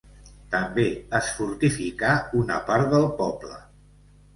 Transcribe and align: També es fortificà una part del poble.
També 0.55 0.85
es 1.21 1.29
fortificà 1.41 2.17
una 2.43 2.61
part 2.71 2.93
del 2.97 3.11
poble. 3.25 3.65